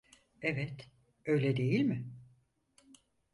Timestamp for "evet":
0.41-0.89